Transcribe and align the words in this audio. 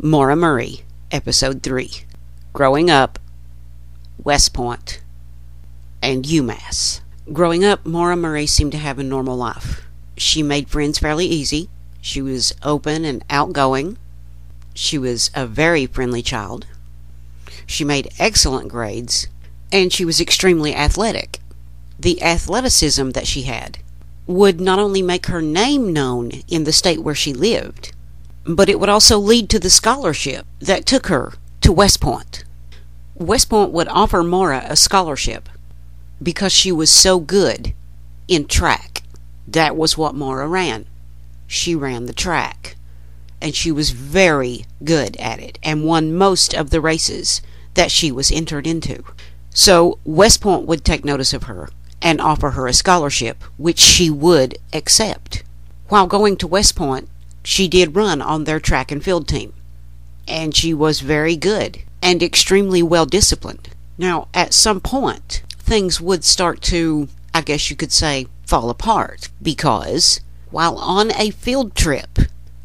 Maura 0.00 0.36
Murray, 0.36 0.82
Episode 1.10 1.60
3 1.64 1.90
Growing 2.52 2.88
Up, 2.88 3.18
West 4.22 4.54
Point, 4.54 5.00
and 6.00 6.24
UMass. 6.24 7.00
Growing 7.32 7.64
up, 7.64 7.84
Maura 7.84 8.14
Murray 8.14 8.46
seemed 8.46 8.70
to 8.70 8.78
have 8.78 9.00
a 9.00 9.02
normal 9.02 9.36
life. 9.36 9.88
She 10.16 10.40
made 10.40 10.68
friends 10.68 11.00
fairly 11.00 11.26
easy. 11.26 11.68
She 12.00 12.22
was 12.22 12.54
open 12.62 13.04
and 13.04 13.24
outgoing. 13.28 13.98
She 14.72 14.98
was 14.98 15.32
a 15.34 15.48
very 15.48 15.86
friendly 15.86 16.22
child. 16.22 16.68
She 17.66 17.82
made 17.82 18.12
excellent 18.20 18.68
grades, 18.68 19.26
and 19.72 19.92
she 19.92 20.04
was 20.04 20.20
extremely 20.20 20.76
athletic. 20.76 21.40
The 21.98 22.22
athleticism 22.22 23.10
that 23.10 23.26
she 23.26 23.42
had 23.42 23.78
would 24.28 24.60
not 24.60 24.78
only 24.78 25.02
make 25.02 25.26
her 25.26 25.42
name 25.42 25.92
known 25.92 26.30
in 26.46 26.62
the 26.62 26.72
state 26.72 27.02
where 27.02 27.16
she 27.16 27.32
lived, 27.32 27.90
but 28.48 28.68
it 28.68 28.80
would 28.80 28.88
also 28.88 29.18
lead 29.18 29.50
to 29.50 29.58
the 29.58 29.70
scholarship 29.70 30.46
that 30.58 30.86
took 30.86 31.08
her 31.08 31.34
to 31.60 31.70
West 31.70 32.00
Point. 32.00 32.44
West 33.14 33.50
Point 33.50 33.72
would 33.72 33.88
offer 33.88 34.24
Maura 34.24 34.64
a 34.66 34.74
scholarship 34.74 35.48
because 36.22 36.52
she 36.52 36.72
was 36.72 36.90
so 36.90 37.20
good 37.20 37.74
in 38.26 38.46
track. 38.46 39.02
That 39.46 39.76
was 39.76 39.98
what 39.98 40.14
Maura 40.14 40.48
ran. 40.48 40.86
She 41.46 41.74
ran 41.74 42.06
the 42.06 42.12
track. 42.12 42.76
And 43.40 43.54
she 43.54 43.70
was 43.70 43.90
very 43.90 44.64
good 44.82 45.16
at 45.18 45.40
it 45.40 45.58
and 45.62 45.84
won 45.84 46.14
most 46.14 46.54
of 46.54 46.70
the 46.70 46.80
races 46.80 47.42
that 47.74 47.90
she 47.90 48.10
was 48.10 48.32
entered 48.32 48.66
into. 48.66 49.04
So 49.50 49.98
West 50.04 50.40
Point 50.40 50.66
would 50.66 50.84
take 50.84 51.04
notice 51.04 51.32
of 51.32 51.44
her 51.44 51.68
and 52.00 52.20
offer 52.20 52.50
her 52.50 52.66
a 52.66 52.72
scholarship, 52.72 53.44
which 53.56 53.78
she 53.78 54.10
would 54.10 54.58
accept. 54.72 55.44
While 55.88 56.06
going 56.06 56.36
to 56.38 56.46
West 56.46 56.76
Point, 56.76 57.08
she 57.48 57.66
did 57.66 57.96
run 57.96 58.20
on 58.20 58.44
their 58.44 58.60
track 58.60 58.92
and 58.92 59.02
field 59.02 59.26
team, 59.26 59.54
and 60.28 60.54
she 60.54 60.74
was 60.74 61.00
very 61.00 61.34
good 61.34 61.78
and 62.02 62.22
extremely 62.22 62.82
well 62.82 63.06
disciplined. 63.06 63.70
Now, 63.96 64.28
at 64.34 64.52
some 64.52 64.80
point, 64.82 65.42
things 65.58 65.98
would 65.98 66.24
start 66.24 66.60
to, 66.64 67.08
I 67.32 67.40
guess 67.40 67.70
you 67.70 67.74
could 67.74 67.90
say, 67.90 68.26
fall 68.44 68.68
apart 68.68 69.30
because 69.40 70.20
while 70.50 70.76
on 70.76 71.10
a 71.12 71.30
field 71.30 71.74
trip 71.74 72.18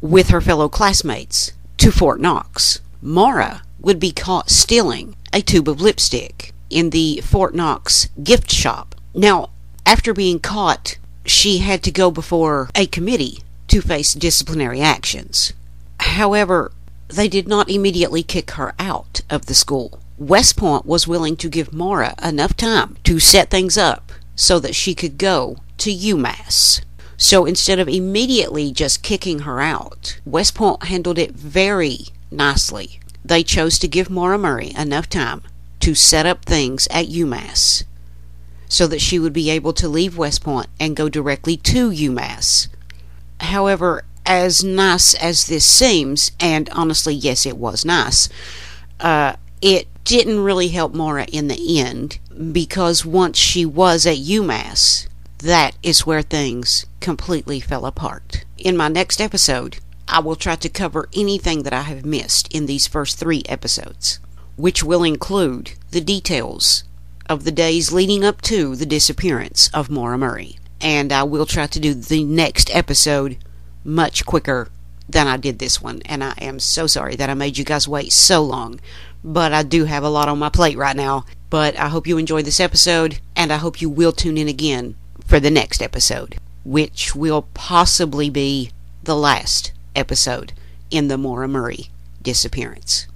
with 0.00 0.30
her 0.30 0.40
fellow 0.40 0.68
classmates 0.68 1.52
to 1.76 1.92
Fort 1.92 2.20
Knox, 2.20 2.80
Maura 3.00 3.62
would 3.78 4.00
be 4.00 4.10
caught 4.10 4.50
stealing 4.50 5.14
a 5.32 5.40
tube 5.40 5.68
of 5.68 5.80
lipstick 5.80 6.52
in 6.68 6.90
the 6.90 7.20
Fort 7.22 7.54
Knox 7.54 8.08
gift 8.24 8.50
shop. 8.50 8.96
Now, 9.14 9.50
after 9.86 10.12
being 10.12 10.40
caught, 10.40 10.98
she 11.24 11.58
had 11.58 11.84
to 11.84 11.92
go 11.92 12.10
before 12.10 12.70
a 12.74 12.86
committee 12.86 13.38
to 13.74 13.80
face 13.80 14.14
disciplinary 14.14 14.80
actions. 14.80 15.52
However, 15.98 16.70
they 17.08 17.26
did 17.26 17.48
not 17.48 17.68
immediately 17.68 18.22
kick 18.22 18.52
her 18.52 18.72
out 18.78 19.22
of 19.28 19.46
the 19.46 19.54
school. 19.54 19.98
West 20.16 20.56
Point 20.56 20.86
was 20.86 21.08
willing 21.08 21.36
to 21.38 21.48
give 21.48 21.72
Maura 21.72 22.14
enough 22.22 22.56
time 22.56 22.96
to 23.02 23.18
set 23.18 23.50
things 23.50 23.76
up 23.76 24.12
so 24.36 24.60
that 24.60 24.76
she 24.76 24.94
could 24.94 25.18
go 25.18 25.56
to 25.78 25.90
UMass. 25.90 26.84
So 27.16 27.46
instead 27.46 27.80
of 27.80 27.88
immediately 27.88 28.70
just 28.70 29.02
kicking 29.02 29.40
her 29.40 29.60
out, 29.60 30.20
West 30.24 30.54
Point 30.54 30.84
handled 30.84 31.18
it 31.18 31.32
very 31.32 32.06
nicely. 32.30 33.00
They 33.24 33.42
chose 33.42 33.76
to 33.80 33.88
give 33.88 34.08
Maura 34.08 34.38
Murray 34.38 34.72
enough 34.78 35.08
time 35.08 35.42
to 35.80 35.96
set 35.96 36.26
up 36.26 36.44
things 36.44 36.86
at 36.92 37.06
UMass 37.08 37.82
so 38.68 38.86
that 38.86 39.00
she 39.00 39.18
would 39.18 39.32
be 39.32 39.50
able 39.50 39.72
to 39.72 39.88
leave 39.88 40.16
West 40.16 40.44
Point 40.44 40.68
and 40.78 40.94
go 40.94 41.08
directly 41.08 41.56
to 41.56 41.90
UMass. 41.90 42.68
However, 43.44 44.04
as 44.24 44.64
nice 44.64 45.14
as 45.14 45.46
this 45.46 45.66
seems, 45.66 46.32
and 46.40 46.68
honestly, 46.70 47.14
yes, 47.14 47.44
it 47.44 47.58
was 47.58 47.84
nice, 47.84 48.28
uh, 49.00 49.34
it 49.60 49.86
didn't 50.04 50.40
really 50.40 50.68
help 50.68 50.94
Maura 50.94 51.24
in 51.26 51.48
the 51.48 51.78
end 51.78 52.18
because 52.52 53.04
once 53.04 53.38
she 53.38 53.66
was 53.66 54.06
at 54.06 54.16
UMass, 54.16 55.06
that 55.38 55.76
is 55.82 56.06
where 56.06 56.22
things 56.22 56.86
completely 57.00 57.60
fell 57.60 57.84
apart. 57.84 58.44
In 58.56 58.76
my 58.76 58.88
next 58.88 59.20
episode, 59.20 59.78
I 60.08 60.20
will 60.20 60.36
try 60.36 60.56
to 60.56 60.68
cover 60.68 61.08
anything 61.14 61.62
that 61.64 61.72
I 61.72 61.82
have 61.82 62.04
missed 62.04 62.52
in 62.54 62.66
these 62.66 62.86
first 62.86 63.18
three 63.18 63.42
episodes, 63.46 64.20
which 64.56 64.82
will 64.82 65.04
include 65.04 65.72
the 65.90 66.00
details 66.00 66.84
of 67.28 67.44
the 67.44 67.52
days 67.52 67.92
leading 67.92 68.24
up 68.24 68.40
to 68.42 68.74
the 68.74 68.86
disappearance 68.86 69.70
of 69.74 69.90
Maura 69.90 70.18
Murray 70.18 70.58
and 70.84 71.12
I 71.12 71.22
will 71.22 71.46
try 71.46 71.66
to 71.66 71.80
do 71.80 71.94
the 71.94 72.22
next 72.22 72.72
episode 72.72 73.38
much 73.84 74.26
quicker 74.26 74.68
than 75.08 75.26
I 75.26 75.38
did 75.38 75.58
this 75.58 75.80
one. 75.80 76.02
And 76.04 76.22
I 76.22 76.34
am 76.38 76.60
so 76.60 76.86
sorry 76.86 77.16
that 77.16 77.30
I 77.30 77.34
made 77.34 77.56
you 77.56 77.64
guys 77.64 77.88
wait 77.88 78.12
so 78.12 78.42
long. 78.42 78.78
But 79.24 79.54
I 79.54 79.62
do 79.62 79.86
have 79.86 80.04
a 80.04 80.10
lot 80.10 80.28
on 80.28 80.38
my 80.38 80.50
plate 80.50 80.76
right 80.76 80.94
now. 80.94 81.24
But 81.48 81.78
I 81.78 81.88
hope 81.88 82.06
you 82.06 82.18
enjoyed 82.18 82.44
this 82.44 82.60
episode, 82.60 83.20
and 83.34 83.50
I 83.50 83.56
hope 83.56 83.80
you 83.80 83.88
will 83.88 84.12
tune 84.12 84.36
in 84.36 84.48
again 84.48 84.96
for 85.26 85.40
the 85.40 85.50
next 85.50 85.80
episode, 85.80 86.36
which 86.64 87.14
will 87.14 87.48
possibly 87.54 88.28
be 88.28 88.70
the 89.02 89.16
last 89.16 89.72
episode 89.96 90.52
in 90.90 91.08
the 91.08 91.16
Maura 91.16 91.48
Murray 91.48 91.88
disappearance. 92.20 93.06